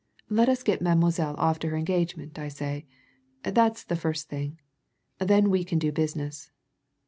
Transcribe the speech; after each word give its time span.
Let 0.31 0.49
us 0.49 0.63
get 0.63 0.81
Mademoiselle 0.81 1.35
off 1.35 1.59
to 1.59 1.67
her 1.69 1.77
engagement, 1.77 2.39
I 2.39 2.47
say 2.47 2.87
that's 3.43 3.83
the 3.83 3.95
first 3.95 4.29
thing. 4.29 4.59
Then 5.19 5.51
we 5.51 5.63
can 5.63 5.77
do 5.77 5.91
business. 5.91 6.49